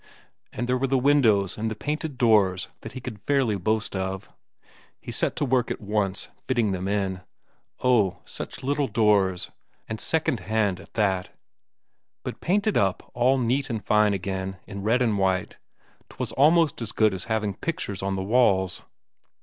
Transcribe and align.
And 0.51 0.67
there 0.67 0.79
were 0.79 0.87
the 0.87 0.97
windows 0.97 1.59
and 1.59 1.69
the 1.69 1.75
painted 1.75 2.17
doors 2.17 2.69
that 2.79 2.93
he 2.93 2.99
could 2.99 3.19
fairly 3.19 3.55
boast 3.55 3.95
of; 3.95 4.31
he 4.99 5.11
set 5.11 5.35
to 5.35 5.45
work 5.45 5.69
at 5.69 5.79
once 5.79 6.29
fitting 6.43 6.71
them 6.71 6.87
in. 6.87 7.21
Oh, 7.83 8.17
such 8.25 8.63
little 8.63 8.87
doors, 8.87 9.51
and 9.87 10.01
secondhand 10.01 10.79
at 10.79 10.95
that, 10.95 11.29
but 12.23 12.41
painted 12.41 12.77
up 12.77 13.11
all 13.13 13.37
neat 13.37 13.69
and 13.69 13.85
fine 13.85 14.15
again 14.15 14.57
in 14.65 14.81
red 14.81 15.03
and 15.03 15.19
white; 15.19 15.57
'twas 16.09 16.31
almost 16.31 16.81
as 16.81 16.91
good 16.93 17.13
as 17.13 17.25
having 17.25 17.53
pictures 17.53 18.01
on 18.01 18.15
the 18.15 18.23
walls. 18.23 18.81